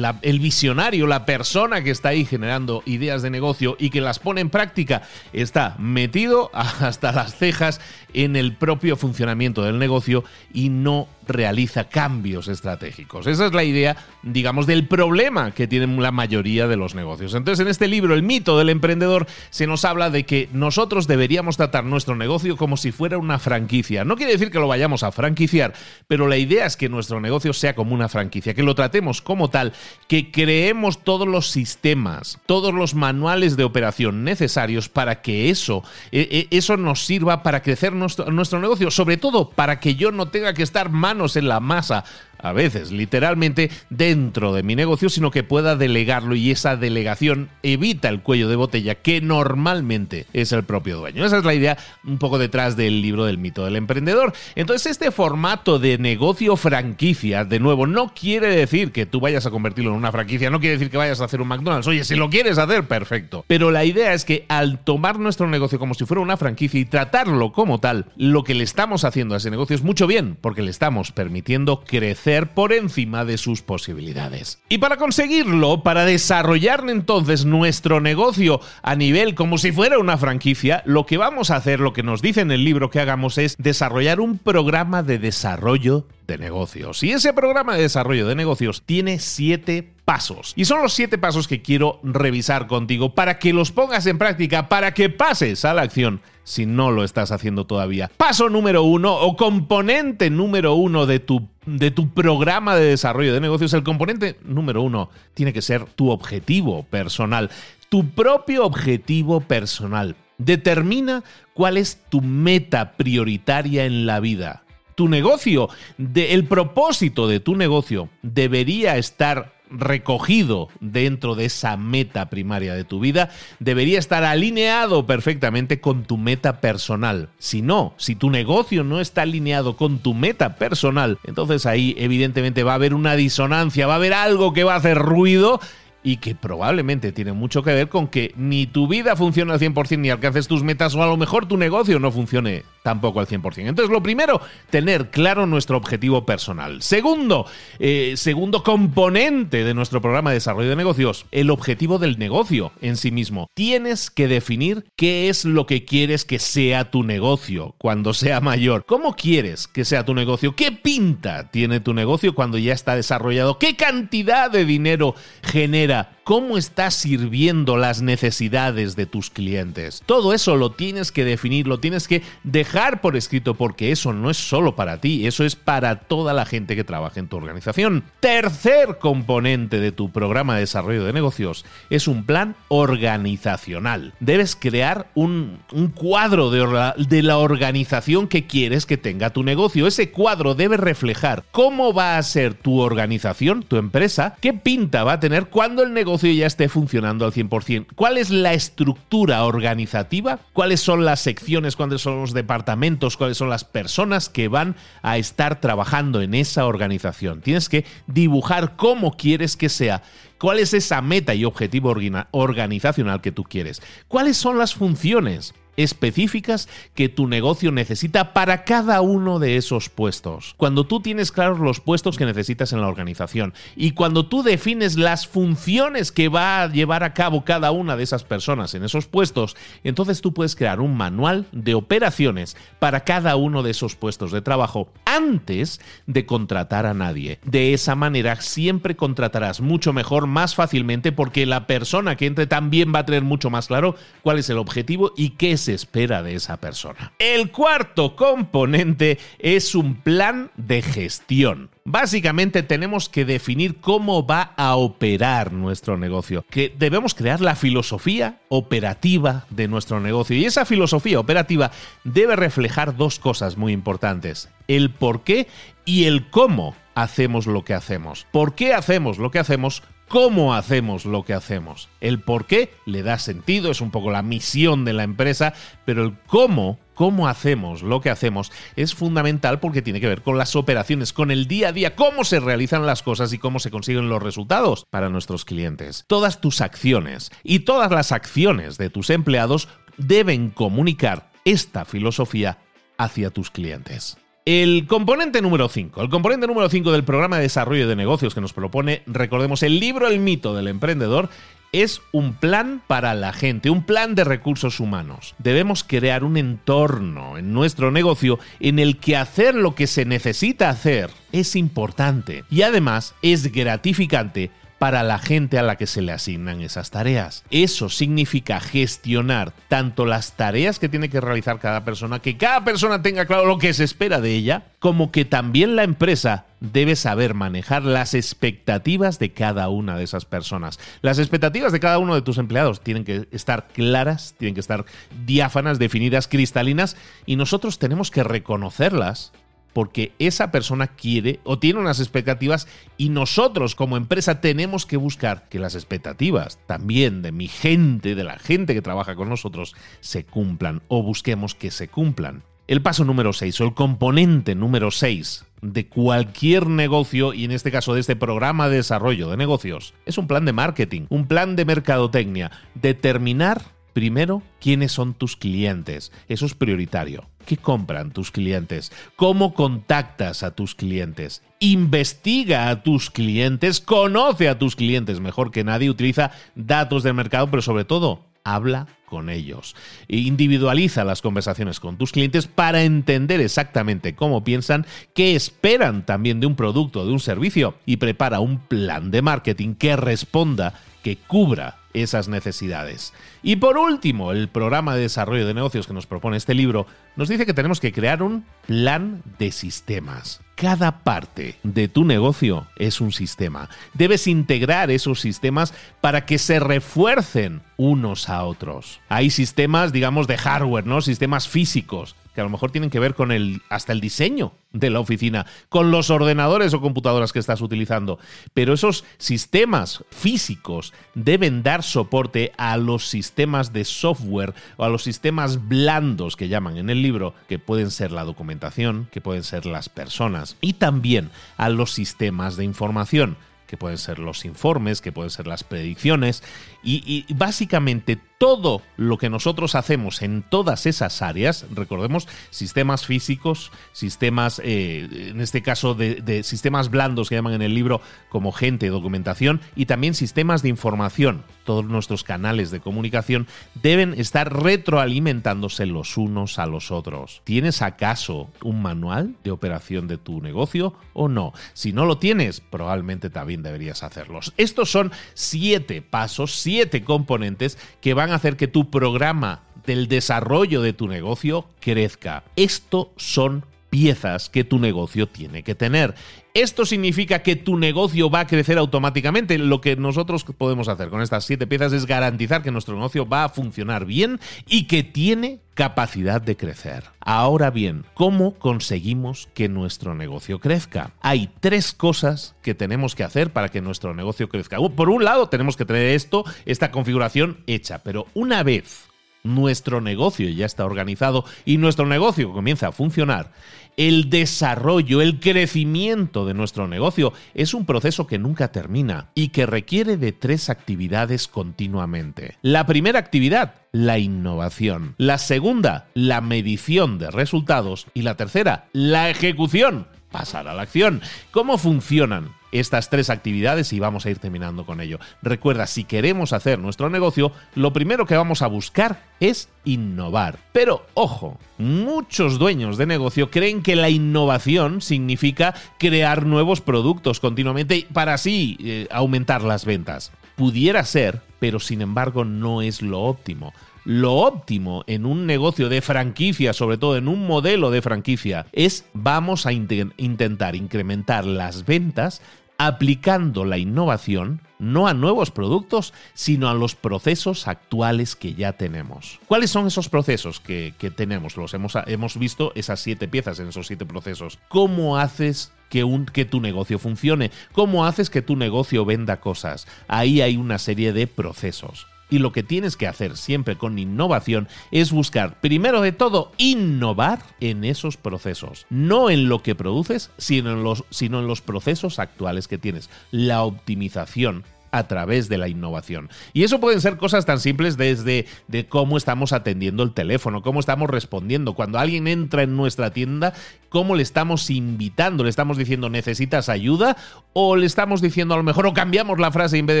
el, 0.22 0.38
visionario, 0.40 1.06
la 1.06 1.26
persona 1.26 1.84
que 1.84 1.90
está 1.90 2.08
ahí 2.08 2.24
generando 2.24 2.82
ideas 2.86 3.20
de 3.20 3.28
negocio 3.28 3.76
y 3.78 3.90
que 3.90 4.00
las 4.00 4.18
pone 4.18 4.40
en 4.40 4.48
práctica, 4.48 5.02
está 5.34 5.76
metido 5.78 6.50
hasta 6.54 7.12
las 7.12 7.36
cejas 7.36 7.80
en 8.14 8.36
el 8.36 8.54
propio 8.56 8.96
funcionamiento 8.96 9.62
del 9.62 9.78
negocio 9.78 10.24
y 10.52 10.70
no 10.70 11.06
realiza 11.28 11.84
cambios 11.84 12.48
estratégicos. 12.48 13.26
Esa 13.26 13.46
es 13.46 13.52
la 13.52 13.62
idea, 13.62 13.96
digamos, 14.22 14.66
del 14.66 14.86
problema 14.88 15.52
que 15.52 15.68
tienen 15.68 16.02
la 16.02 16.10
mayoría 16.10 16.66
de 16.66 16.76
los 16.76 16.94
negocios. 16.94 17.34
Entonces, 17.34 17.64
en 17.64 17.70
este 17.70 17.88
libro, 17.88 18.14
El 18.14 18.22
mito 18.22 18.58
del 18.58 18.68
emprendedor, 18.68 19.26
se 19.50 19.66
nos 19.66 19.84
habla 19.84 20.10
de 20.10 20.24
que 20.24 20.48
nosotros 20.52 21.06
deberíamos 21.06 21.56
tratar 21.56 21.84
nuestro 21.84 22.16
negocio 22.16 22.56
como 22.56 22.76
si 22.76 22.90
fuera 22.92 23.18
una 23.18 23.38
franquicia. 23.38 24.04
No 24.04 24.16
quiere 24.16 24.32
decir 24.32 24.50
que 24.50 24.58
lo 24.58 24.68
vayamos 24.68 25.02
a 25.02 25.12
franquiciar, 25.12 25.72
pero 26.08 26.26
la 26.26 26.36
idea 26.36 26.66
es 26.66 26.76
que 26.76 26.88
nuestro 26.88 27.20
negocio 27.20 27.52
sea 27.52 27.74
como 27.74 27.94
una 27.94 28.08
franquicia, 28.08 28.54
que 28.54 28.62
lo 28.62 28.69
tratemos 28.74 29.22
como 29.22 29.50
tal, 29.50 29.72
que 30.08 30.32
creemos 30.32 31.04
todos 31.04 31.28
los 31.28 31.50
sistemas, 31.50 32.38
todos 32.46 32.74
los 32.74 32.94
manuales 32.94 33.56
de 33.56 33.64
operación 33.64 34.24
necesarios 34.24 34.88
para 34.88 35.22
que 35.22 35.50
eso, 35.50 35.84
e, 36.12 36.48
e, 36.50 36.56
eso 36.56 36.76
nos 36.76 37.04
sirva 37.04 37.42
para 37.42 37.62
crecer 37.62 37.92
nuestro, 37.92 38.30
negocio, 38.60 38.90
sobre 38.90 39.16
todo 39.16 39.50
para 39.50 39.80
que 39.80 39.94
yo 39.94 40.12
no 40.12 40.28
tenga 40.28 40.54
que 40.54 40.62
estar 40.62 40.90
mal 40.90 41.20
en 41.34 41.48
la 41.48 41.60
masa 41.60 42.04
a 42.42 42.52
veces 42.52 42.90
literalmente 42.90 43.70
dentro 43.90 44.52
de 44.52 44.62
mi 44.62 44.74
negocio, 44.76 45.08
sino 45.08 45.30
que 45.30 45.42
pueda 45.42 45.76
delegarlo 45.76 46.34
y 46.34 46.50
esa 46.50 46.76
delegación 46.76 47.48
evita 47.62 48.08
el 48.08 48.22
cuello 48.22 48.48
de 48.48 48.56
botella 48.56 48.94
que 48.94 49.20
normalmente 49.20 50.26
es 50.32 50.52
el 50.52 50.64
propio 50.64 50.98
dueño. 50.98 51.24
Esa 51.24 51.38
es 51.38 51.44
la 51.44 51.54
idea 51.54 51.78
un 52.04 52.18
poco 52.18 52.38
detrás 52.38 52.76
del 52.76 53.02
libro 53.02 53.24
del 53.24 53.38
mito 53.38 53.64
del 53.64 53.76
emprendedor. 53.76 54.32
Entonces 54.54 54.92
este 54.92 55.10
formato 55.10 55.78
de 55.78 55.98
negocio 55.98 56.56
franquicia, 56.56 57.44
de 57.44 57.60
nuevo, 57.60 57.86
no 57.86 58.14
quiere 58.14 58.48
decir 58.48 58.92
que 58.92 59.06
tú 59.06 59.20
vayas 59.20 59.46
a 59.46 59.50
convertirlo 59.50 59.90
en 59.90 59.96
una 59.96 60.12
franquicia, 60.12 60.50
no 60.50 60.60
quiere 60.60 60.76
decir 60.76 60.90
que 60.90 60.96
vayas 60.96 61.20
a 61.20 61.24
hacer 61.24 61.40
un 61.40 61.48
McDonald's. 61.48 61.86
Oye, 61.86 62.04
si 62.04 62.16
lo 62.16 62.30
quieres 62.30 62.58
hacer, 62.58 62.84
perfecto. 62.84 63.44
Pero 63.46 63.70
la 63.70 63.84
idea 63.84 64.14
es 64.14 64.24
que 64.24 64.44
al 64.48 64.78
tomar 64.78 65.18
nuestro 65.18 65.48
negocio 65.48 65.78
como 65.78 65.94
si 65.94 66.04
fuera 66.06 66.20
una 66.20 66.36
franquicia 66.36 66.80
y 66.80 66.84
tratarlo 66.84 67.52
como 67.52 67.80
tal, 67.80 68.06
lo 68.16 68.44
que 68.44 68.54
le 68.54 68.64
estamos 68.64 69.04
haciendo 69.04 69.34
a 69.34 69.38
ese 69.38 69.50
negocio 69.50 69.76
es 69.76 69.82
mucho 69.82 70.06
bien, 70.06 70.36
porque 70.40 70.62
le 70.62 70.70
estamos 70.70 71.12
permitiendo 71.12 71.80
crecer 71.80 72.29
por 72.54 72.72
encima 72.72 73.24
de 73.24 73.38
sus 73.38 73.62
posibilidades. 73.62 74.58
Y 74.68 74.78
para 74.78 74.96
conseguirlo, 74.96 75.82
para 75.82 76.04
desarrollar 76.04 76.84
entonces 76.88 77.44
nuestro 77.44 78.00
negocio 78.00 78.60
a 78.82 78.94
nivel 78.94 79.34
como 79.34 79.58
si 79.58 79.72
fuera 79.72 79.98
una 79.98 80.16
franquicia, 80.16 80.82
lo 80.86 81.06
que 81.06 81.18
vamos 81.18 81.50
a 81.50 81.56
hacer, 81.56 81.80
lo 81.80 81.92
que 81.92 82.02
nos 82.02 82.22
dice 82.22 82.40
en 82.40 82.50
el 82.50 82.64
libro 82.64 82.90
que 82.90 83.00
hagamos 83.00 83.38
es 83.38 83.56
desarrollar 83.58 84.20
un 84.20 84.38
programa 84.38 85.02
de 85.02 85.18
desarrollo 85.18 86.06
de 86.26 86.38
negocios. 86.38 87.02
Y 87.02 87.10
ese 87.10 87.32
programa 87.32 87.74
de 87.74 87.82
desarrollo 87.82 88.26
de 88.26 88.36
negocios 88.36 88.82
tiene 88.86 89.18
siete 89.18 89.90
pasos. 90.04 90.52
Y 90.56 90.64
son 90.64 90.82
los 90.82 90.92
siete 90.92 91.18
pasos 91.18 91.48
que 91.48 91.62
quiero 91.62 92.00
revisar 92.02 92.66
contigo 92.66 93.14
para 93.14 93.38
que 93.38 93.52
los 93.52 93.72
pongas 93.72 94.06
en 94.06 94.18
práctica, 94.18 94.68
para 94.68 94.94
que 94.94 95.10
pases 95.10 95.64
a 95.64 95.74
la 95.74 95.82
acción 95.82 96.20
si 96.50 96.66
no 96.66 96.90
lo 96.90 97.04
estás 97.04 97.30
haciendo 97.30 97.64
todavía. 97.64 98.10
Paso 98.16 98.48
número 98.48 98.82
uno 98.82 99.14
o 99.14 99.36
componente 99.36 100.30
número 100.30 100.74
uno 100.74 101.06
de 101.06 101.20
tu, 101.20 101.48
de 101.64 101.90
tu 101.90 102.10
programa 102.10 102.74
de 102.74 102.86
desarrollo 102.86 103.32
de 103.32 103.40
negocios, 103.40 103.72
el 103.72 103.84
componente 103.84 104.36
número 104.44 104.82
uno 104.82 105.10
tiene 105.34 105.52
que 105.52 105.62
ser 105.62 105.84
tu 105.84 106.10
objetivo 106.10 106.82
personal, 106.82 107.50
tu 107.88 108.10
propio 108.10 108.64
objetivo 108.64 109.40
personal. 109.40 110.16
Determina 110.38 111.22
cuál 111.54 111.76
es 111.76 112.02
tu 112.08 112.20
meta 112.20 112.92
prioritaria 112.92 113.84
en 113.84 114.06
la 114.06 114.20
vida. 114.20 114.64
Tu 114.96 115.08
negocio, 115.08 115.68
el 116.14 116.46
propósito 116.46 117.28
de 117.28 117.40
tu 117.40 117.56
negocio 117.56 118.08
debería 118.22 118.96
estar 118.96 119.59
recogido 119.70 120.68
dentro 120.80 121.34
de 121.34 121.46
esa 121.46 121.76
meta 121.76 122.28
primaria 122.28 122.74
de 122.74 122.84
tu 122.84 123.00
vida 123.00 123.30
debería 123.58 123.98
estar 123.98 124.24
alineado 124.24 125.06
perfectamente 125.06 125.80
con 125.80 126.04
tu 126.04 126.16
meta 126.16 126.60
personal. 126.60 127.28
Si 127.38 127.62
no, 127.62 127.94
si 127.96 128.14
tu 128.14 128.30
negocio 128.30 128.84
no 128.84 129.00
está 129.00 129.22
alineado 129.22 129.76
con 129.76 129.98
tu 130.00 130.14
meta 130.14 130.56
personal, 130.56 131.18
entonces 131.24 131.66
ahí 131.66 131.94
evidentemente 131.98 132.62
va 132.62 132.72
a 132.72 132.76
haber 132.76 132.94
una 132.94 133.16
disonancia, 133.16 133.86
va 133.86 133.94
a 133.94 133.96
haber 133.96 134.12
algo 134.12 134.52
que 134.52 134.64
va 134.64 134.74
a 134.74 134.78
hacer 134.78 134.98
ruido 134.98 135.60
y 136.02 136.16
que 136.16 136.34
probablemente 136.34 137.12
tiene 137.12 137.32
mucho 137.32 137.62
que 137.62 137.74
ver 137.74 137.88
con 137.88 138.08
que 138.08 138.32
ni 138.36 138.66
tu 138.66 138.88
vida 138.88 139.16
funcione 139.16 139.52
al 139.52 139.60
100% 139.60 139.98
ni 139.98 140.10
alcances 140.10 140.48
tus 140.48 140.62
metas 140.62 140.94
o 140.94 141.02
a 141.02 141.06
lo 141.06 141.16
mejor 141.16 141.46
tu 141.46 141.56
negocio 141.56 141.98
no 141.98 142.10
funcione 142.10 142.64
tampoco 142.82 143.20
al 143.20 143.26
100%. 143.26 143.68
Entonces, 143.68 143.92
lo 143.92 144.02
primero, 144.02 144.40
tener 144.70 145.10
claro 145.10 145.46
nuestro 145.46 145.76
objetivo 145.76 146.24
personal. 146.24 146.80
Segundo, 146.80 147.46
eh, 147.78 148.14
segundo 148.16 148.62
componente 148.62 149.64
de 149.64 149.74
nuestro 149.74 150.00
programa 150.00 150.30
de 150.30 150.36
desarrollo 150.36 150.70
de 150.70 150.76
negocios, 150.76 151.26
el 151.30 151.50
objetivo 151.50 151.98
del 151.98 152.18
negocio 152.18 152.72
en 152.80 152.96
sí 152.96 153.10
mismo. 153.10 153.48
Tienes 153.54 154.10
que 154.10 154.28
definir 154.28 154.86
qué 154.96 155.28
es 155.28 155.44
lo 155.44 155.66
que 155.66 155.84
quieres 155.84 156.24
que 156.24 156.38
sea 156.38 156.90
tu 156.90 157.02
negocio 157.02 157.74
cuando 157.76 158.14
sea 158.14 158.40
mayor. 158.40 158.86
¿Cómo 158.86 159.14
quieres 159.14 159.68
que 159.68 159.84
sea 159.84 160.04
tu 160.04 160.14
negocio? 160.14 160.56
¿Qué 160.56 160.72
pinta 160.72 161.50
tiene 161.50 161.80
tu 161.80 161.92
negocio 161.92 162.34
cuando 162.34 162.56
ya 162.56 162.72
está 162.72 162.96
desarrollado? 162.96 163.58
¿Qué 163.58 163.76
cantidad 163.76 164.50
de 164.50 164.64
dinero 164.64 165.14
genera? 165.42 165.89
Cómo 166.24 166.56
estás 166.56 166.94
sirviendo 166.94 167.76
las 167.76 168.02
necesidades 168.02 168.94
de 168.94 169.06
tus 169.06 169.30
clientes. 169.30 170.02
Todo 170.06 170.32
eso 170.32 170.54
lo 170.54 170.70
tienes 170.70 171.10
que 171.10 171.24
definir, 171.24 171.66
lo 171.66 171.80
tienes 171.80 172.06
que 172.06 172.22
dejar 172.44 173.00
por 173.00 173.16
escrito 173.16 173.54
porque 173.54 173.90
eso 173.90 174.12
no 174.12 174.30
es 174.30 174.36
solo 174.36 174.76
para 174.76 175.00
ti, 175.00 175.26
eso 175.26 175.44
es 175.44 175.56
para 175.56 175.96
toda 175.96 176.32
la 176.32 176.44
gente 176.44 176.76
que 176.76 176.84
trabaja 176.84 177.18
en 177.18 177.26
tu 177.26 177.36
organización. 177.36 178.04
Tercer 178.20 178.98
componente 179.00 179.80
de 179.80 179.90
tu 179.90 180.12
programa 180.12 180.54
de 180.54 180.60
desarrollo 180.60 181.04
de 181.04 181.12
negocios 181.12 181.64
es 181.88 182.06
un 182.06 182.24
plan 182.24 182.54
organizacional. 182.68 184.14
Debes 184.20 184.54
crear 184.54 185.08
un, 185.14 185.58
cuadro 185.96 186.50
de, 186.50 186.92
de 187.08 187.22
la 187.24 187.38
organización 187.38 188.28
que 188.28 188.46
quieres 188.46 188.86
que 188.86 188.96
tenga 188.96 189.30
tu 189.30 189.42
negocio. 189.42 189.88
Ese 189.88 190.12
cuadro 190.12 190.54
debe 190.54 190.76
reflejar 190.76 191.44
cómo 191.50 191.92
va 191.92 192.18
a 192.18 192.22
ser 192.22 192.54
tu 192.54 192.78
organización, 192.78 193.64
tu 193.64 193.76
empresa, 193.76 194.36
qué 194.40 194.52
pinta 194.52 195.02
va 195.02 195.14
a 195.14 195.20
tener 195.20 195.46
cuando 195.46 195.79
el 195.82 195.92
negocio 195.92 196.32
ya 196.32 196.46
esté 196.46 196.68
funcionando 196.68 197.24
al 197.24 197.32
100%, 197.32 197.86
cuál 197.94 198.18
es 198.18 198.30
la 198.30 198.52
estructura 198.52 199.44
organizativa, 199.44 200.38
cuáles 200.52 200.80
son 200.80 201.04
las 201.04 201.20
secciones, 201.20 201.76
cuáles 201.76 202.02
son 202.02 202.20
los 202.20 202.32
departamentos, 202.32 203.16
cuáles 203.16 203.36
son 203.36 203.50
las 203.50 203.64
personas 203.64 204.28
que 204.28 204.48
van 204.48 204.76
a 205.02 205.18
estar 205.18 205.60
trabajando 205.60 206.22
en 206.22 206.34
esa 206.34 206.66
organización. 206.66 207.40
Tienes 207.40 207.68
que 207.68 207.84
dibujar 208.06 208.76
cómo 208.76 209.16
quieres 209.16 209.56
que 209.56 209.68
sea 209.68 210.02
¿Cuál 210.40 210.58
es 210.58 210.72
esa 210.72 211.02
meta 211.02 211.34
y 211.34 211.44
objetivo 211.44 211.94
organizacional 212.30 213.20
que 213.20 213.30
tú 213.30 213.44
quieres? 213.44 213.82
¿Cuáles 214.08 214.38
son 214.38 214.56
las 214.56 214.74
funciones? 214.74 215.52
Específicas 215.82 216.68
que 216.94 217.08
tu 217.08 217.26
negocio 217.26 217.72
necesita 217.72 218.32
para 218.32 218.64
cada 218.64 219.00
uno 219.00 219.38
de 219.38 219.56
esos 219.56 219.88
puestos. 219.88 220.54
Cuando 220.56 220.84
tú 220.86 221.00
tienes 221.00 221.32
claros 221.32 221.58
los 221.58 221.80
puestos 221.80 222.16
que 222.16 222.26
necesitas 222.26 222.72
en 222.72 222.80
la 222.80 222.88
organización 222.88 223.54
y 223.76 223.92
cuando 223.92 224.26
tú 224.26 224.42
defines 224.42 224.96
las 224.96 225.26
funciones 225.26 226.12
que 226.12 226.28
va 226.28 226.62
a 226.62 226.68
llevar 226.68 227.04
a 227.04 227.14
cabo 227.14 227.44
cada 227.44 227.70
una 227.70 227.96
de 227.96 228.02
esas 228.02 228.24
personas 228.24 228.74
en 228.74 228.84
esos 228.84 229.06
puestos, 229.06 229.56
entonces 229.84 230.20
tú 230.20 230.34
puedes 230.34 230.56
crear 230.56 230.80
un 230.80 230.96
manual 230.96 231.46
de 231.52 231.74
operaciones 231.74 232.56
para 232.78 233.00
cada 233.00 233.36
uno 233.36 233.62
de 233.62 233.70
esos 233.70 233.96
puestos 233.96 234.32
de 234.32 234.42
trabajo 234.42 234.88
antes 235.04 235.80
de 236.06 236.26
contratar 236.26 236.86
a 236.86 236.94
nadie. 236.94 237.38
De 237.44 237.72
esa 237.74 237.94
manera 237.94 238.40
siempre 238.40 238.96
contratarás 238.96 239.60
mucho 239.60 239.92
mejor, 239.92 240.26
más 240.26 240.54
fácilmente, 240.54 241.12
porque 241.12 241.46
la 241.46 241.66
persona 241.66 242.16
que 242.16 242.26
entre 242.26 242.46
también 242.46 242.92
va 242.94 243.00
a 243.00 243.06
tener 243.06 243.22
mucho 243.22 243.50
más 243.50 243.68
claro 243.68 243.96
cuál 244.22 244.38
es 244.38 244.50
el 244.50 244.58
objetivo 244.58 245.12
y 245.16 245.30
qué 245.30 245.56
espera 245.74 246.22
de 246.22 246.34
esa 246.34 246.58
persona. 246.58 247.12
El 247.18 247.50
cuarto 247.50 248.16
componente 248.16 249.18
es 249.38 249.74
un 249.74 249.96
plan 249.96 250.50
de 250.56 250.82
gestión. 250.82 251.70
Básicamente 251.84 252.62
tenemos 252.62 253.08
que 253.08 253.24
definir 253.24 253.76
cómo 253.80 254.26
va 254.26 254.52
a 254.56 254.76
operar 254.76 255.52
nuestro 255.52 255.96
negocio, 255.96 256.44
que 256.50 256.74
debemos 256.78 257.14
crear 257.14 257.40
la 257.40 257.56
filosofía 257.56 258.40
operativa 258.48 259.46
de 259.50 259.66
nuestro 259.66 260.00
negocio 260.00 260.36
y 260.36 260.44
esa 260.44 260.64
filosofía 260.64 261.18
operativa 261.18 261.70
debe 262.04 262.36
reflejar 262.36 262.96
dos 262.96 263.18
cosas 263.18 263.56
muy 263.56 263.72
importantes, 263.72 264.48
el 264.68 264.90
por 264.90 265.22
qué 265.22 265.48
y 265.84 266.04
el 266.04 266.30
cómo 266.30 266.76
hacemos 266.94 267.46
lo 267.46 267.64
que 267.64 267.74
hacemos. 267.74 268.26
¿Por 268.30 268.54
qué 268.54 268.74
hacemos 268.74 269.18
lo 269.18 269.30
que 269.30 269.38
hacemos? 269.38 269.82
Cómo 270.10 270.54
hacemos 270.54 271.04
lo 271.04 271.22
que 271.22 271.34
hacemos. 271.34 271.88
El 272.00 272.20
por 272.20 272.46
qué 272.46 272.74
le 272.84 273.04
da 273.04 273.16
sentido, 273.20 273.70
es 273.70 273.80
un 273.80 273.92
poco 273.92 274.10
la 274.10 274.22
misión 274.22 274.84
de 274.84 274.92
la 274.92 275.04
empresa, 275.04 275.54
pero 275.84 276.02
el 276.02 276.18
cómo, 276.26 276.80
cómo 276.94 277.28
hacemos 277.28 277.84
lo 277.84 278.00
que 278.00 278.10
hacemos 278.10 278.50
es 278.74 278.92
fundamental 278.92 279.60
porque 279.60 279.82
tiene 279.82 280.00
que 280.00 280.08
ver 280.08 280.22
con 280.22 280.36
las 280.36 280.56
operaciones, 280.56 281.12
con 281.12 281.30
el 281.30 281.46
día 281.46 281.68
a 281.68 281.72
día, 281.72 281.94
cómo 281.94 282.24
se 282.24 282.40
realizan 282.40 282.86
las 282.86 283.04
cosas 283.04 283.32
y 283.32 283.38
cómo 283.38 283.60
se 283.60 283.70
consiguen 283.70 284.08
los 284.08 284.20
resultados 284.20 284.84
para 284.90 285.10
nuestros 285.10 285.44
clientes. 285.44 286.04
Todas 286.08 286.40
tus 286.40 286.60
acciones 286.60 287.30
y 287.44 287.60
todas 287.60 287.92
las 287.92 288.10
acciones 288.10 288.78
de 288.78 288.90
tus 288.90 289.10
empleados 289.10 289.68
deben 289.96 290.50
comunicar 290.50 291.30
esta 291.44 291.84
filosofía 291.84 292.58
hacia 292.98 293.30
tus 293.30 293.52
clientes. 293.52 294.19
El 294.46 294.86
componente 294.86 295.42
número 295.42 295.68
5. 295.68 296.00
El 296.00 296.08
componente 296.08 296.46
número 296.46 296.70
5 296.70 296.92
del 296.92 297.04
programa 297.04 297.36
de 297.36 297.42
desarrollo 297.42 297.86
de 297.86 297.94
negocios 297.94 298.34
que 298.34 298.40
nos 298.40 298.54
propone, 298.54 299.02
recordemos, 299.06 299.62
el 299.62 299.78
libro 299.78 300.08
El 300.08 300.18
mito 300.18 300.54
del 300.54 300.68
emprendedor, 300.68 301.28
es 301.72 302.00
un 302.10 302.34
plan 302.34 302.82
para 302.86 303.14
la 303.14 303.32
gente, 303.32 303.70
un 303.70 303.84
plan 303.84 304.14
de 304.14 304.24
recursos 304.24 304.80
humanos. 304.80 305.34
Debemos 305.38 305.84
crear 305.84 306.24
un 306.24 306.36
entorno 306.36 307.36
en 307.38 307.52
nuestro 307.52 307.90
negocio 307.90 308.38
en 308.60 308.78
el 308.78 308.96
que 308.96 309.16
hacer 309.16 309.54
lo 309.54 309.74
que 309.74 309.86
se 309.86 310.04
necesita 310.04 310.70
hacer 310.70 311.10
es 311.32 311.54
importante 311.54 312.44
y 312.50 312.62
además 312.62 313.14
es 313.22 313.52
gratificante 313.52 314.50
para 314.80 315.02
la 315.02 315.18
gente 315.18 315.58
a 315.58 315.62
la 315.62 315.76
que 315.76 315.86
se 315.86 316.00
le 316.00 316.10
asignan 316.10 316.62
esas 316.62 316.90
tareas. 316.90 317.44
Eso 317.50 317.90
significa 317.90 318.60
gestionar 318.60 319.52
tanto 319.68 320.06
las 320.06 320.38
tareas 320.38 320.78
que 320.78 320.88
tiene 320.88 321.10
que 321.10 321.20
realizar 321.20 321.58
cada 321.58 321.84
persona, 321.84 322.20
que 322.20 322.38
cada 322.38 322.64
persona 322.64 323.02
tenga 323.02 323.26
claro 323.26 323.44
lo 323.44 323.58
que 323.58 323.74
se 323.74 323.84
espera 323.84 324.22
de 324.22 324.34
ella, 324.34 324.62
como 324.78 325.12
que 325.12 325.26
también 325.26 325.76
la 325.76 325.82
empresa 325.82 326.46
debe 326.60 326.96
saber 326.96 327.34
manejar 327.34 327.82
las 327.82 328.14
expectativas 328.14 329.18
de 329.18 329.34
cada 329.34 329.68
una 329.68 329.98
de 329.98 330.04
esas 330.04 330.24
personas. 330.24 330.80
Las 331.02 331.18
expectativas 331.18 331.72
de 331.72 331.80
cada 331.80 331.98
uno 331.98 332.14
de 332.14 332.22
tus 332.22 332.38
empleados 332.38 332.80
tienen 332.80 333.04
que 333.04 333.28
estar 333.32 333.68
claras, 333.68 334.34
tienen 334.38 334.54
que 334.54 334.60
estar 334.60 334.86
diáfanas, 335.26 335.78
definidas, 335.78 336.26
cristalinas, 336.26 336.96
y 337.26 337.36
nosotros 337.36 337.78
tenemos 337.78 338.10
que 338.10 338.24
reconocerlas 338.24 339.32
porque 339.72 340.12
esa 340.18 340.50
persona 340.50 340.88
quiere 340.88 341.40
o 341.44 341.58
tiene 341.58 341.80
unas 341.80 342.00
expectativas 342.00 342.68
y 342.96 343.08
nosotros 343.08 343.74
como 343.74 343.96
empresa 343.96 344.40
tenemos 344.40 344.86
que 344.86 344.96
buscar 344.96 345.48
que 345.48 345.58
las 345.58 345.74
expectativas 345.74 346.58
también 346.66 347.22
de 347.22 347.32
mi 347.32 347.48
gente, 347.48 348.14
de 348.14 348.24
la 348.24 348.38
gente 348.38 348.74
que 348.74 348.82
trabaja 348.82 349.14
con 349.14 349.28
nosotros, 349.28 349.74
se 350.00 350.24
cumplan 350.24 350.82
o 350.88 351.02
busquemos 351.02 351.54
que 351.54 351.70
se 351.70 351.88
cumplan. 351.88 352.42
El 352.66 352.82
paso 352.82 353.04
número 353.04 353.32
6 353.32 353.60
o 353.60 353.64
el 353.64 353.74
componente 353.74 354.54
número 354.54 354.92
6 354.92 355.44
de 355.60 355.88
cualquier 355.88 356.68
negocio 356.68 357.34
y 357.34 357.44
en 357.44 357.50
este 357.50 357.70
caso 357.72 357.94
de 357.94 358.00
este 358.00 358.16
programa 358.16 358.68
de 358.68 358.76
desarrollo 358.76 359.28
de 359.28 359.36
negocios 359.36 359.92
es 360.06 360.18
un 360.18 360.26
plan 360.26 360.44
de 360.44 360.52
marketing, 360.52 361.06
un 361.08 361.26
plan 361.26 361.56
de 361.56 361.64
mercadotecnia, 361.64 362.50
determinar 362.74 363.62
Primero, 363.92 364.42
¿quiénes 364.60 364.92
son 364.92 365.14
tus 365.14 365.36
clientes? 365.36 366.12
Eso 366.28 366.46
es 366.46 366.54
prioritario. 366.54 367.28
¿Qué 367.46 367.56
compran 367.56 368.12
tus 368.12 368.30
clientes? 368.30 368.92
¿Cómo 369.16 369.54
contactas 369.54 370.42
a 370.42 370.52
tus 370.52 370.74
clientes? 370.74 371.42
Investiga 371.58 372.68
a 372.68 372.82
tus 372.82 373.10
clientes, 373.10 373.80
conoce 373.80 374.48
a 374.48 374.58
tus 374.58 374.76
clientes 374.76 375.20
mejor 375.20 375.50
que 375.50 375.64
nadie, 375.64 375.90
utiliza 375.90 376.30
datos 376.54 377.02
del 377.02 377.14
mercado, 377.14 377.50
pero 377.50 377.62
sobre 377.62 377.84
todo, 377.84 378.26
habla 378.44 378.86
con 379.06 379.28
ellos. 379.28 379.74
Individualiza 380.08 381.04
las 381.04 381.20
conversaciones 381.22 381.80
con 381.80 381.98
tus 381.98 382.12
clientes 382.12 382.46
para 382.46 382.84
entender 382.84 383.40
exactamente 383.40 384.14
cómo 384.14 384.44
piensan, 384.44 384.86
qué 385.14 385.34
esperan 385.34 386.06
también 386.06 386.38
de 386.38 386.46
un 386.46 386.54
producto 386.54 387.00
o 387.00 387.06
de 387.06 387.12
un 387.12 387.20
servicio 387.20 387.74
y 387.86 387.96
prepara 387.96 388.40
un 388.40 388.60
plan 388.60 389.10
de 389.10 389.22
marketing 389.22 389.74
que 389.74 389.96
responda, 389.96 390.74
que 391.02 391.16
cubra 391.16 391.79
esas 391.94 392.28
necesidades. 392.28 393.12
Y 393.42 393.56
por 393.56 393.78
último, 393.78 394.32
el 394.32 394.48
programa 394.48 394.94
de 394.94 395.02
desarrollo 395.02 395.46
de 395.46 395.54
negocios 395.54 395.86
que 395.86 395.92
nos 395.92 396.06
propone 396.06 396.36
este 396.36 396.54
libro 396.54 396.86
nos 397.16 397.28
dice 397.28 397.46
que 397.46 397.54
tenemos 397.54 397.80
que 397.80 397.92
crear 397.92 398.22
un 398.22 398.44
plan 398.66 399.22
de 399.38 399.52
sistemas. 399.52 400.40
Cada 400.54 401.02
parte 401.04 401.56
de 401.62 401.88
tu 401.88 402.04
negocio 402.04 402.66
es 402.76 403.00
un 403.00 403.12
sistema. 403.12 403.70
Debes 403.94 404.26
integrar 404.26 404.90
esos 404.90 405.20
sistemas 405.20 405.72
para 406.00 406.26
que 406.26 406.38
se 406.38 406.60
refuercen 406.60 407.62
unos 407.78 408.28
a 408.28 408.44
otros. 408.44 409.00
Hay 409.08 409.30
sistemas, 409.30 409.92
digamos, 409.92 410.26
de 410.26 410.36
hardware, 410.36 410.86
¿no? 410.86 411.00
Sistemas 411.00 411.48
físicos 411.48 412.14
que 412.34 412.40
a 412.40 412.44
lo 412.44 412.50
mejor 412.50 412.70
tienen 412.70 412.90
que 412.90 413.00
ver 413.00 413.14
con 413.14 413.32
el 413.32 413.62
hasta 413.68 413.92
el 413.92 414.00
diseño 414.00 414.52
de 414.72 414.90
la 414.90 415.00
oficina, 415.00 415.46
con 415.68 415.90
los 415.90 416.10
ordenadores 416.10 416.72
o 416.74 416.80
computadoras 416.80 417.32
que 417.32 417.38
estás 417.38 417.60
utilizando. 417.60 418.18
Pero 418.54 418.72
esos 418.72 419.04
sistemas 419.18 420.04
físicos 420.10 420.92
deben 421.14 421.62
dar 421.62 421.79
soporte 421.82 422.52
a 422.56 422.76
los 422.76 423.08
sistemas 423.08 423.72
de 423.72 423.84
software 423.84 424.54
o 424.76 424.84
a 424.84 424.88
los 424.88 425.02
sistemas 425.02 425.68
blandos 425.68 426.36
que 426.36 426.48
llaman 426.48 426.76
en 426.76 426.90
el 426.90 427.02
libro, 427.02 427.34
que 427.48 427.58
pueden 427.58 427.90
ser 427.90 428.12
la 428.12 428.24
documentación, 428.24 429.08
que 429.10 429.20
pueden 429.20 429.42
ser 429.42 429.66
las 429.66 429.88
personas, 429.88 430.56
y 430.60 430.74
también 430.74 431.30
a 431.56 431.68
los 431.68 431.92
sistemas 431.92 432.56
de 432.56 432.64
información 432.64 433.36
que 433.66 433.76
pueden 433.76 433.98
ser 433.98 434.18
los 434.18 434.44
informes, 434.44 435.00
que 435.00 435.12
pueden 435.12 435.30
ser 435.30 435.46
las 435.46 435.62
predicciones, 435.62 436.42
y, 436.82 437.24
básicamente 437.32 438.18
todo 438.40 438.80
lo 438.96 439.18
que 439.18 439.28
nosotros 439.28 439.74
hacemos 439.74 440.22
en 440.22 440.42
todas 440.42 440.86
esas 440.86 441.20
áreas, 441.20 441.66
recordemos, 441.74 442.26
sistemas 442.48 443.04
físicos, 443.04 443.70
sistemas, 443.92 444.62
eh, 444.64 445.28
en 445.28 445.42
este 445.42 445.60
caso 445.60 445.94
de, 445.94 446.42
sistemas 446.42 446.88
blandos 446.88 447.28
que 447.28 447.34
llaman 447.34 447.52
en 447.52 447.60
el 447.60 447.74
libro 447.74 448.00
como 448.30 448.50
gente, 448.50 448.88
documentación, 448.88 449.60
y 449.76 449.84
también 449.84 450.14
sistemas 450.14 450.62
de 450.62 450.70
información, 450.70 451.44
todos 451.64 451.84
nuestros 451.84 452.24
canales 452.24 452.70
de 452.70 452.80
comunicación 452.80 453.46
deben 453.74 454.14
estar 454.14 454.50
retroalimentándose 454.62 455.84
los 455.84 456.16
unos 456.16 456.58
a 456.58 456.64
los 456.64 456.90
otros. 456.90 457.42
¿Tienes 457.44 457.82
acaso 457.82 458.48
un 458.62 458.80
manual 458.80 459.36
de 459.44 459.50
operación 459.50 460.08
de 460.08 460.16
tu 460.16 460.40
negocio 460.40 460.94
o 461.12 461.28
no? 461.28 461.52
Si 461.74 461.92
no 461.92 462.06
lo 462.06 462.16
tienes, 462.16 462.62
probablemente 462.62 463.28
también 463.28 463.62
deberías 463.62 464.02
hacerlos. 464.02 464.54
Estos 464.56 464.90
son 464.90 465.12
siete 465.34 466.00
pasos, 466.00 466.54
siete 466.54 467.04
componentes 467.04 467.76
que 468.00 468.14
van 468.14 468.29
hacer 468.32 468.56
que 468.56 468.68
tu 468.68 468.90
programa 468.90 469.62
del 469.86 470.08
desarrollo 470.08 470.82
de 470.82 470.92
tu 470.92 471.08
negocio 471.08 471.66
crezca. 471.80 472.44
Esto 472.56 473.12
son 473.16 473.64
piezas 473.90 474.48
que 474.48 474.64
tu 474.64 474.78
negocio 474.78 475.26
tiene 475.26 475.62
que 475.62 475.74
tener. 475.74 476.14
Esto 476.54 476.84
significa 476.84 477.42
que 477.42 477.54
tu 477.54 477.76
negocio 477.76 478.30
va 478.30 478.40
a 478.40 478.46
crecer 478.46 478.78
automáticamente. 478.78 479.58
Lo 479.58 479.80
que 479.80 479.96
nosotros 479.96 480.44
podemos 480.44 480.88
hacer 480.88 481.08
con 481.10 481.22
estas 481.22 481.44
siete 481.44 481.66
piezas 481.66 481.92
es 481.92 482.06
garantizar 482.06 482.62
que 482.62 482.70
nuestro 482.70 482.94
negocio 482.96 483.28
va 483.28 483.44
a 483.44 483.48
funcionar 483.50 484.04
bien 484.04 484.40
y 484.66 484.84
que 484.84 485.02
tiene 485.02 485.60
capacidad 485.74 486.40
de 486.40 486.56
crecer. 486.56 487.04
Ahora 487.20 487.70
bien, 487.70 488.04
¿cómo 488.14 488.54
conseguimos 488.54 489.48
que 489.54 489.68
nuestro 489.68 490.14
negocio 490.14 490.58
crezca? 490.58 491.12
Hay 491.20 491.50
tres 491.60 491.92
cosas 491.92 492.56
que 492.62 492.74
tenemos 492.74 493.14
que 493.14 493.24
hacer 493.24 493.52
para 493.52 493.68
que 493.68 493.80
nuestro 493.80 494.14
negocio 494.14 494.48
crezca. 494.48 494.78
Por 494.78 495.10
un 495.10 495.24
lado, 495.24 495.48
tenemos 495.48 495.76
que 495.76 495.84
tener 495.84 496.06
esto, 496.06 496.44
esta 496.64 496.90
configuración 496.90 497.58
hecha, 497.66 498.02
pero 498.02 498.26
una 498.34 498.62
vez 498.62 499.10
nuestro 499.42 500.00
negocio 500.00 500.48
ya 500.50 500.66
está 500.66 500.84
organizado 500.84 501.44
y 501.64 501.78
nuestro 501.78 502.06
negocio 502.06 502.52
comienza 502.52 502.88
a 502.88 502.92
funcionar, 502.92 503.52
el 503.96 504.30
desarrollo, 504.30 505.20
el 505.20 505.40
crecimiento 505.40 506.46
de 506.46 506.54
nuestro 506.54 506.88
negocio 506.88 507.32
es 507.54 507.74
un 507.74 507.86
proceso 507.86 508.26
que 508.26 508.38
nunca 508.38 508.72
termina 508.72 509.30
y 509.34 509.48
que 509.48 509.66
requiere 509.66 510.16
de 510.16 510.32
tres 510.32 510.70
actividades 510.70 511.48
continuamente. 511.48 512.56
La 512.62 512.86
primera 512.86 513.18
actividad, 513.18 513.74
la 513.92 514.18
innovación. 514.18 515.14
La 515.18 515.38
segunda, 515.38 516.08
la 516.14 516.40
medición 516.40 517.18
de 517.18 517.30
resultados. 517.30 518.06
Y 518.14 518.22
la 518.22 518.36
tercera, 518.36 518.88
la 518.92 519.30
ejecución. 519.30 520.06
Pasar 520.30 520.68
a 520.68 520.74
la 520.74 520.82
acción. 520.82 521.22
¿Cómo 521.50 521.78
funcionan? 521.78 522.60
estas 522.72 523.10
tres 523.10 523.30
actividades 523.30 523.92
y 523.92 524.00
vamos 524.00 524.26
a 524.26 524.30
ir 524.30 524.38
terminando 524.38 524.86
con 524.86 525.00
ello. 525.00 525.18
Recuerda, 525.42 525.86
si 525.86 526.04
queremos 526.04 526.52
hacer 526.52 526.78
nuestro 526.78 527.10
negocio, 527.10 527.52
lo 527.74 527.92
primero 527.92 528.26
que 528.26 528.36
vamos 528.36 528.62
a 528.62 528.66
buscar 528.66 529.24
es 529.40 529.68
innovar. 529.84 530.58
Pero 530.72 531.06
ojo, 531.14 531.58
muchos 531.78 532.58
dueños 532.58 532.96
de 532.96 533.06
negocio 533.06 533.50
creen 533.50 533.82
que 533.82 533.96
la 533.96 534.10
innovación 534.10 535.00
significa 535.00 535.74
crear 535.98 536.46
nuevos 536.46 536.80
productos 536.80 537.40
continuamente 537.40 538.06
para 538.12 538.34
así 538.34 538.76
eh, 538.80 539.08
aumentar 539.10 539.62
las 539.62 539.84
ventas. 539.84 540.32
Pudiera 540.56 541.04
ser, 541.04 541.40
pero 541.58 541.80
sin 541.80 542.02
embargo 542.02 542.44
no 542.44 542.82
es 542.82 543.02
lo 543.02 543.22
óptimo. 543.22 543.72
Lo 544.04 544.36
óptimo 544.36 545.04
en 545.06 545.26
un 545.26 545.46
negocio 545.46 545.88
de 545.88 546.00
franquicia, 546.00 546.72
sobre 546.72 546.98
todo 546.98 547.16
en 547.16 547.28
un 547.28 547.46
modelo 547.46 547.90
de 547.90 548.02
franquicia, 548.02 548.66
es 548.72 549.04
vamos 549.12 549.66
a 549.66 549.72
intentar 549.72 550.74
incrementar 550.74 551.44
las 551.44 551.84
ventas 551.84 552.40
aplicando 552.78 553.66
la 553.66 553.76
innovación 553.76 554.62
no 554.78 555.06
a 555.06 555.12
nuevos 555.12 555.50
productos, 555.50 556.14
sino 556.32 556.70
a 556.70 556.74
los 556.74 556.94
procesos 556.94 557.68
actuales 557.68 558.34
que 558.34 558.54
ya 558.54 558.72
tenemos. 558.72 559.38
¿Cuáles 559.46 559.70
son 559.70 559.86
esos 559.86 560.08
procesos 560.08 560.60
que, 560.60 560.94
tenemos? 561.14 561.58
Los 561.58 561.74
hemos, 561.74 561.92
hemos 562.06 562.38
visto 562.38 562.72
esas 562.74 563.00
siete 563.00 563.28
piezas 563.28 563.60
en 563.60 563.68
esos 563.68 563.86
siete 563.86 564.06
procesos. 564.06 564.58
¿Cómo 564.68 565.18
haces 565.18 565.72
que, 565.90 566.04
un, 566.04 566.24
que, 566.24 566.46
tu 566.46 566.62
negocio 566.62 566.98
funcione? 566.98 567.50
¿Cómo 567.72 568.06
haces 568.06 568.30
que 568.30 568.40
tu 568.40 568.56
negocio 568.56 569.04
venda 569.04 569.40
cosas? 569.40 569.86
Ahí 570.08 570.40
hay 570.40 570.56
una 570.56 570.78
serie 570.78 571.12
de 571.12 571.26
procesos. 571.26 572.06
Y 572.30 572.38
lo 572.38 572.52
que 572.52 572.62
tienes 572.62 572.96
que 572.96 573.06
hacer 573.06 573.36
siempre 573.36 573.76
con 573.76 573.98
innovación 573.98 574.68
es 574.90 575.12
buscar, 575.12 575.60
primero 575.60 576.00
de 576.00 576.12
todo, 576.12 576.52
innovar 576.58 577.40
en 577.60 577.84
esos 577.84 578.16
procesos. 578.16 578.86
No 578.88 579.30
en 579.30 579.48
lo 579.48 579.62
que 579.62 579.74
produces, 579.74 580.30
sino 580.38 580.70
en 580.70 580.84
los, 580.84 581.04
sino 581.10 581.40
en 581.40 581.46
los 581.46 581.60
procesos 581.60 582.18
actuales 582.18 582.68
que 582.68 582.78
tienes. 582.78 583.10
La 583.30 583.62
optimización 583.62 584.64
a 584.90 585.06
través 585.06 585.48
de 585.48 585.58
la 585.58 585.68
innovación. 585.68 586.28
Y 586.52 586.64
eso 586.64 586.80
pueden 586.80 587.00
ser 587.00 587.16
cosas 587.16 587.46
tan 587.46 587.60
simples 587.60 587.96
desde 587.96 588.46
de 588.68 588.86
cómo 588.86 589.16
estamos 589.16 589.52
atendiendo 589.52 590.02
el 590.02 590.12
teléfono, 590.12 590.62
cómo 590.62 590.80
estamos 590.80 591.10
respondiendo. 591.10 591.74
Cuando 591.74 591.98
alguien 591.98 592.26
entra 592.26 592.62
en 592.62 592.76
nuestra 592.76 593.12
tienda, 593.12 593.52
cómo 593.88 594.14
le 594.14 594.22
estamos 594.22 594.70
invitando, 594.70 595.44
le 595.44 595.50
estamos 595.50 595.76
diciendo 595.76 596.10
necesitas 596.10 596.68
ayuda 596.68 597.16
o 597.52 597.76
le 597.76 597.86
estamos 597.86 598.20
diciendo 598.20 598.54
a 598.54 598.56
lo 598.56 598.62
mejor 598.62 598.86
o 598.86 598.94
cambiamos 598.94 599.38
la 599.38 599.50
frase 599.50 599.76
y 599.76 599.80
en 599.80 599.86
vez 599.86 599.96
de 599.96 600.00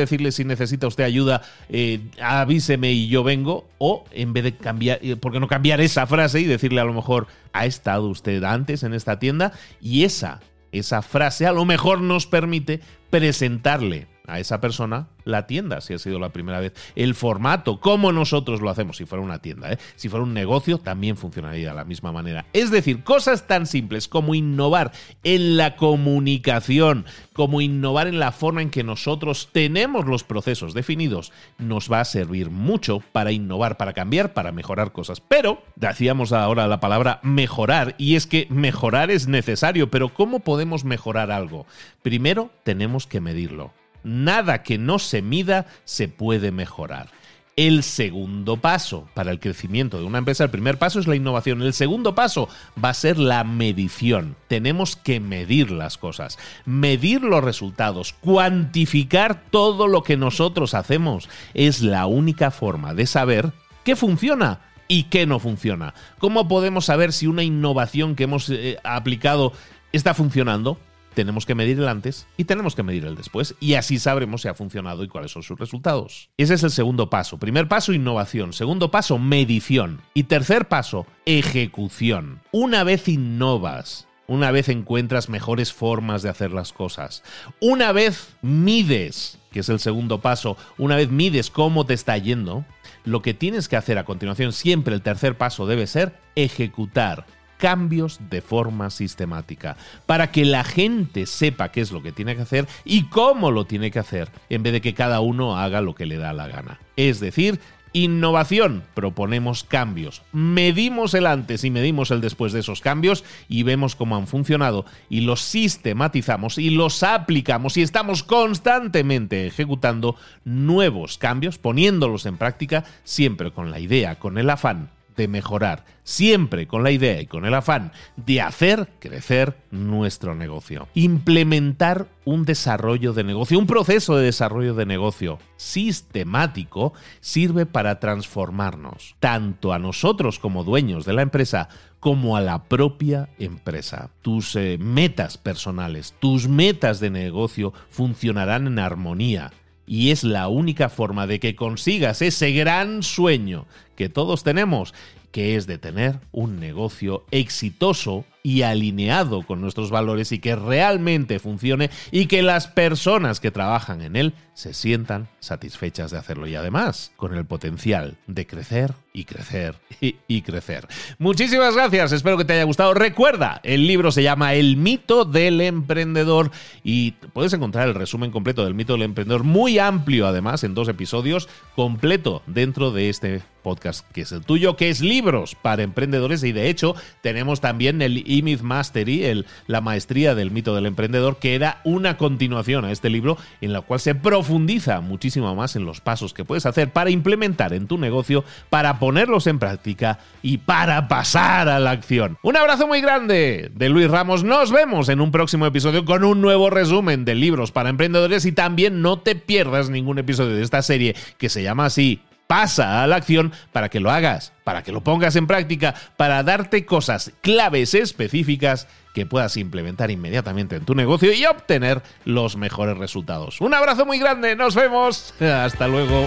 decirle 0.00 0.32
si 0.32 0.44
necesita 0.44 0.86
usted 0.86 1.04
ayuda, 1.04 1.42
eh, 1.68 2.00
avíseme 2.22 2.92
y 2.92 3.08
yo 3.08 3.22
vengo 3.22 3.68
o 3.78 4.04
en 4.12 4.32
vez 4.32 4.44
de 4.44 4.56
cambiar, 4.56 4.98
eh, 5.02 5.16
¿por 5.16 5.32
qué 5.32 5.40
no 5.40 5.48
cambiar 5.48 5.80
esa 5.80 6.06
frase 6.06 6.40
y 6.40 6.44
decirle 6.44 6.80
a 6.80 6.84
lo 6.84 6.92
mejor 6.92 7.26
ha 7.52 7.66
estado 7.66 8.08
usted 8.08 8.42
antes 8.44 8.82
en 8.82 8.94
esta 8.94 9.18
tienda? 9.18 9.52
Y 9.80 10.04
esa, 10.04 10.40
esa 10.72 11.02
frase 11.02 11.46
a 11.46 11.52
lo 11.52 11.64
mejor 11.64 12.00
nos 12.00 12.26
permite 12.26 12.80
presentarle 13.10 14.06
a 14.26 14.38
esa 14.38 14.60
persona 14.60 15.08
la 15.24 15.46
tienda, 15.46 15.80
si 15.80 15.94
ha 15.94 15.98
sido 15.98 16.18
la 16.18 16.30
primera 16.30 16.60
vez. 16.60 16.72
El 16.94 17.14
formato, 17.14 17.80
como 17.80 18.12
nosotros 18.12 18.60
lo 18.60 18.70
hacemos, 18.70 18.96
si 18.96 19.04
fuera 19.04 19.24
una 19.24 19.40
tienda, 19.40 19.72
¿eh? 19.72 19.78
si 19.96 20.08
fuera 20.08 20.24
un 20.24 20.34
negocio, 20.34 20.78
también 20.78 21.16
funcionaría 21.16 21.70
de 21.70 21.74
la 21.74 21.84
misma 21.84 22.12
manera. 22.12 22.46
Es 22.52 22.70
decir, 22.70 23.02
cosas 23.02 23.46
tan 23.46 23.66
simples 23.66 24.08
como 24.08 24.34
innovar 24.34 24.92
en 25.22 25.56
la 25.56 25.76
comunicación, 25.76 27.04
como 27.32 27.60
innovar 27.60 28.06
en 28.06 28.18
la 28.18 28.32
forma 28.32 28.62
en 28.62 28.70
que 28.70 28.84
nosotros 28.84 29.48
tenemos 29.52 30.06
los 30.06 30.24
procesos 30.24 30.74
definidos, 30.74 31.32
nos 31.58 31.90
va 31.90 32.00
a 32.00 32.04
servir 32.04 32.50
mucho 32.50 33.00
para 33.12 33.32
innovar, 33.32 33.76
para 33.76 33.92
cambiar, 33.92 34.32
para 34.32 34.52
mejorar 34.52 34.92
cosas. 34.92 35.20
Pero, 35.20 35.62
decíamos 35.76 36.32
ahora 36.32 36.66
la 36.66 36.80
palabra 36.80 37.20
mejorar, 37.22 37.94
y 37.98 38.16
es 38.16 38.26
que 38.26 38.46
mejorar 38.50 39.10
es 39.10 39.28
necesario, 39.28 39.90
pero 39.90 40.12
¿cómo 40.14 40.40
podemos 40.40 40.84
mejorar 40.84 41.30
algo? 41.30 41.66
Primero, 42.02 42.50
tenemos 42.64 43.06
que 43.06 43.20
medirlo. 43.20 43.72
Nada 44.02 44.62
que 44.62 44.78
no 44.78 44.98
se 44.98 45.22
mida 45.22 45.66
se 45.84 46.08
puede 46.08 46.52
mejorar. 46.52 47.08
El 47.56 47.82
segundo 47.82 48.56
paso 48.56 49.08
para 49.12 49.30
el 49.32 49.38
crecimiento 49.38 49.98
de 49.98 50.04
una 50.04 50.18
empresa, 50.18 50.44
el 50.44 50.50
primer 50.50 50.78
paso 50.78 50.98
es 50.98 51.06
la 51.06 51.16
innovación. 51.16 51.60
El 51.60 51.74
segundo 51.74 52.14
paso 52.14 52.48
va 52.82 52.88
a 52.88 52.94
ser 52.94 53.18
la 53.18 53.44
medición. 53.44 54.36
Tenemos 54.48 54.96
que 54.96 55.20
medir 55.20 55.70
las 55.70 55.98
cosas, 55.98 56.38
medir 56.64 57.22
los 57.22 57.44
resultados, 57.44 58.14
cuantificar 58.14 59.42
todo 59.50 59.88
lo 59.88 60.02
que 60.02 60.16
nosotros 60.16 60.72
hacemos. 60.72 61.28
Es 61.52 61.82
la 61.82 62.06
única 62.06 62.50
forma 62.50 62.94
de 62.94 63.06
saber 63.06 63.52
qué 63.84 63.94
funciona 63.94 64.60
y 64.88 65.04
qué 65.04 65.26
no 65.26 65.38
funciona. 65.38 65.92
¿Cómo 66.18 66.48
podemos 66.48 66.86
saber 66.86 67.12
si 67.12 67.26
una 67.26 67.42
innovación 67.42 68.16
que 68.16 68.24
hemos 68.24 68.48
eh, 68.48 68.78
aplicado 68.84 69.52
está 69.92 70.14
funcionando? 70.14 70.78
Tenemos 71.14 71.46
que 71.46 71.54
medir 71.54 71.78
el 71.78 71.88
antes 71.88 72.26
y 72.36 72.44
tenemos 72.44 72.74
que 72.74 72.82
medir 72.82 73.04
el 73.04 73.16
después 73.16 73.54
y 73.60 73.74
así 73.74 73.98
sabremos 73.98 74.42
si 74.42 74.48
ha 74.48 74.54
funcionado 74.54 75.04
y 75.04 75.08
cuáles 75.08 75.32
son 75.32 75.42
sus 75.42 75.58
resultados. 75.58 76.30
Ese 76.36 76.54
es 76.54 76.62
el 76.62 76.70
segundo 76.70 77.10
paso. 77.10 77.38
Primer 77.38 77.68
paso, 77.68 77.92
innovación. 77.92 78.52
Segundo 78.52 78.90
paso, 78.90 79.18
medición. 79.18 80.00
Y 80.14 80.24
tercer 80.24 80.68
paso, 80.68 81.06
ejecución. 81.26 82.40
Una 82.52 82.84
vez 82.84 83.08
innovas, 83.08 84.08
una 84.26 84.52
vez 84.52 84.68
encuentras 84.68 85.28
mejores 85.28 85.72
formas 85.72 86.22
de 86.22 86.28
hacer 86.28 86.52
las 86.52 86.72
cosas, 86.72 87.24
una 87.60 87.90
vez 87.90 88.36
mides, 88.42 89.38
que 89.50 89.60
es 89.60 89.68
el 89.68 89.80
segundo 89.80 90.20
paso, 90.20 90.56
una 90.78 90.94
vez 90.94 91.10
mides 91.10 91.50
cómo 91.50 91.84
te 91.84 91.94
está 91.94 92.16
yendo, 92.16 92.64
lo 93.04 93.22
que 93.22 93.34
tienes 93.34 93.68
que 93.68 93.76
hacer 93.76 93.98
a 93.98 94.04
continuación, 94.04 94.52
siempre 94.52 94.94
el 94.94 95.02
tercer 95.02 95.36
paso 95.36 95.66
debe 95.66 95.88
ser 95.88 96.14
ejecutar 96.36 97.26
cambios 97.60 98.18
de 98.30 98.40
forma 98.40 98.90
sistemática, 98.90 99.76
para 100.06 100.32
que 100.32 100.44
la 100.44 100.64
gente 100.64 101.26
sepa 101.26 101.70
qué 101.70 101.82
es 101.82 101.92
lo 101.92 102.02
que 102.02 102.10
tiene 102.10 102.34
que 102.34 102.42
hacer 102.42 102.66
y 102.84 103.04
cómo 103.04 103.52
lo 103.52 103.66
tiene 103.66 103.92
que 103.92 104.00
hacer, 104.00 104.30
en 104.48 104.64
vez 104.64 104.72
de 104.72 104.80
que 104.80 104.94
cada 104.94 105.20
uno 105.20 105.56
haga 105.56 105.80
lo 105.80 105.94
que 105.94 106.06
le 106.06 106.16
da 106.16 106.32
la 106.32 106.48
gana. 106.48 106.80
Es 106.96 107.20
decir, 107.20 107.60
Innovación. 107.92 108.84
Proponemos 108.94 109.64
cambios. 109.64 110.22
Medimos 110.32 111.12
el 111.14 111.26
antes 111.26 111.64
y 111.64 111.70
medimos 111.70 112.12
el 112.12 112.20
después 112.20 112.52
de 112.52 112.60
esos 112.60 112.80
cambios 112.80 113.24
y 113.48 113.64
vemos 113.64 113.96
cómo 113.96 114.16
han 114.16 114.28
funcionado 114.28 114.84
y 115.08 115.22
los 115.22 115.40
sistematizamos 115.40 116.58
y 116.58 116.70
los 116.70 117.02
aplicamos 117.02 117.76
y 117.76 117.82
estamos 117.82 118.22
constantemente 118.22 119.46
ejecutando 119.46 120.14
nuevos 120.44 121.18
cambios, 121.18 121.58
poniéndolos 121.58 122.26
en 122.26 122.36
práctica 122.36 122.84
siempre 123.02 123.50
con 123.50 123.72
la 123.72 123.80
idea, 123.80 124.20
con 124.20 124.38
el 124.38 124.50
afán 124.50 124.90
de 125.20 125.28
mejorar, 125.28 125.84
siempre 126.02 126.66
con 126.66 126.82
la 126.82 126.90
idea 126.90 127.20
y 127.20 127.26
con 127.26 127.44
el 127.44 127.52
afán 127.52 127.92
de 128.16 128.40
hacer 128.40 128.88
crecer 128.98 129.58
nuestro 129.70 130.34
negocio. 130.34 130.88
Implementar 130.94 132.08
un 132.24 132.44
desarrollo 132.44 133.12
de 133.12 133.22
negocio, 133.22 133.58
un 133.58 133.66
proceso 133.66 134.16
de 134.16 134.24
desarrollo 134.24 134.74
de 134.74 134.86
negocio 134.86 135.38
sistemático 135.56 136.94
sirve 137.20 137.66
para 137.66 138.00
transformarnos, 138.00 139.14
tanto 139.20 139.74
a 139.74 139.78
nosotros 139.78 140.38
como 140.38 140.64
dueños 140.64 141.04
de 141.04 141.12
la 141.12 141.22
empresa, 141.22 141.68
como 142.00 142.36
a 142.36 142.40
la 142.40 142.64
propia 142.64 143.28
empresa. 143.38 144.10
Tus 144.22 144.56
eh, 144.56 144.78
metas 144.80 145.36
personales, 145.36 146.14
tus 146.18 146.48
metas 146.48 146.98
de 147.00 147.10
negocio 147.10 147.74
funcionarán 147.90 148.66
en 148.66 148.78
armonía 148.78 149.52
y 149.90 150.12
es 150.12 150.22
la 150.22 150.46
única 150.46 150.88
forma 150.88 151.26
de 151.26 151.40
que 151.40 151.56
consigas 151.56 152.22
ese 152.22 152.52
gran 152.52 153.02
sueño 153.02 153.66
que 153.96 154.08
todos 154.08 154.44
tenemos, 154.44 154.94
que 155.32 155.56
es 155.56 155.66
de 155.66 155.78
tener 155.78 156.20
un 156.30 156.60
negocio 156.60 157.24
exitoso 157.32 158.24
y 158.44 158.62
alineado 158.62 159.42
con 159.42 159.60
nuestros 159.60 159.90
valores 159.90 160.30
y 160.30 160.38
que 160.38 160.54
realmente 160.54 161.40
funcione 161.40 161.90
y 162.12 162.26
que 162.26 162.42
las 162.42 162.68
personas 162.68 163.40
que 163.40 163.50
trabajan 163.50 164.00
en 164.00 164.14
él 164.14 164.34
se 164.54 164.74
sientan 164.74 165.28
satisfechas 165.40 166.12
de 166.12 166.18
hacerlo. 166.18 166.46
Y 166.46 166.54
además 166.54 167.10
con 167.16 167.34
el 167.34 167.44
potencial 167.44 168.16
de 168.28 168.46
crecer 168.46 168.94
y 169.12 169.24
crecer 169.24 169.74
y, 170.00 170.42
crecer. 170.42 170.86
Muchísimas 171.18 171.74
gracias, 171.74 172.12
espero 172.12 172.38
que 172.38 172.44
te 172.44 172.54
haya 172.54 172.64
gustado. 172.64 172.94
Recuerda, 172.94 173.60
el 173.64 173.86
libro 173.86 174.12
se 174.12 174.22
llama 174.22 174.54
El 174.54 174.76
mito 174.76 175.24
del 175.24 175.60
emprendedor 175.60 176.50
y 176.84 177.12
puedes 177.32 177.52
encontrar 177.52 177.88
el 177.88 177.94
resumen 177.94 178.30
completo 178.30 178.64
del 178.64 178.74
mito 178.74 178.94
del 178.94 179.02
emprendedor, 179.02 179.44
muy 179.44 179.78
amplio 179.78 180.26
además, 180.26 180.64
en 180.64 180.74
dos 180.74 180.88
episodios, 180.88 181.48
completo 181.74 182.42
dentro 182.46 182.92
de 182.92 183.08
este 183.08 183.42
podcast 183.62 184.10
que 184.12 184.22
es 184.22 184.32
el 184.32 184.42
tuyo, 184.42 184.76
que 184.76 184.88
es 184.88 185.00
libros 185.00 185.54
para 185.54 185.82
emprendedores 185.82 186.42
y 186.44 186.52
de 186.52 186.68
hecho 186.68 186.94
tenemos 187.20 187.60
también 187.60 188.00
el 188.02 188.24
E-Myth 188.26 188.62
Mastery, 188.62 189.24
el, 189.24 189.46
la 189.66 189.80
maestría 189.80 190.34
del 190.34 190.50
mito 190.50 190.74
del 190.74 190.86
emprendedor, 190.86 191.38
que 191.38 191.54
era 191.54 191.80
una 191.84 192.16
continuación 192.16 192.84
a 192.84 192.92
este 192.92 193.10
libro 193.10 193.36
en 193.60 193.72
la 193.72 193.82
cual 193.82 194.00
se 194.00 194.14
profundiza 194.14 195.00
muchísimo 195.00 195.54
más 195.54 195.76
en 195.76 195.84
los 195.84 196.00
pasos 196.00 196.32
que 196.32 196.44
puedes 196.44 196.66
hacer 196.66 196.90
para 196.92 197.10
implementar 197.10 197.72
en 197.72 197.86
tu 197.86 197.98
negocio, 197.98 198.44
para 198.70 198.98
ponerlos 199.00 199.48
en 199.48 199.58
práctica 199.58 200.20
y 200.42 200.58
para 200.58 201.08
pasar 201.08 201.68
a 201.68 201.80
la 201.80 201.90
acción. 201.90 202.38
Un 202.44 202.56
abrazo 202.56 202.86
muy 202.86 203.00
grande 203.00 203.72
de 203.74 203.88
Luis 203.88 204.08
Ramos, 204.08 204.44
nos 204.44 204.70
vemos 204.70 205.08
en 205.08 205.20
un 205.20 205.32
próximo 205.32 205.66
episodio 205.66 206.04
con 206.04 206.22
un 206.22 206.40
nuevo 206.40 206.70
resumen 206.70 207.24
de 207.24 207.34
libros 207.34 207.72
para 207.72 207.90
emprendedores 207.90 208.44
y 208.46 208.52
también 208.52 209.02
no 209.02 209.18
te 209.18 209.34
pierdas 209.34 209.90
ningún 209.90 210.18
episodio 210.18 210.54
de 210.54 210.62
esta 210.62 210.82
serie 210.82 211.16
que 211.38 211.48
se 211.48 211.64
llama 211.64 211.86
así 211.86 212.22
pasa 212.50 213.04
a 213.04 213.06
la 213.06 213.14
acción 213.14 213.52
para 213.70 213.90
que 213.90 214.00
lo 214.00 214.10
hagas, 214.10 214.52
para 214.64 214.82
que 214.82 214.90
lo 214.90 215.02
pongas 215.02 215.36
en 215.36 215.46
práctica, 215.46 215.94
para 216.16 216.42
darte 216.42 216.84
cosas 216.84 217.30
claves 217.42 217.94
específicas 217.94 218.88
que 219.14 219.24
puedas 219.24 219.56
implementar 219.56 220.10
inmediatamente 220.10 220.74
en 220.74 220.84
tu 220.84 220.96
negocio 220.96 221.32
y 221.32 221.46
obtener 221.46 222.02
los 222.24 222.56
mejores 222.56 222.98
resultados. 222.98 223.60
Un 223.60 223.72
abrazo 223.72 224.04
muy 224.04 224.18
grande, 224.18 224.56
nos 224.56 224.74
vemos, 224.74 225.32
hasta 225.40 225.86
luego. 225.86 226.26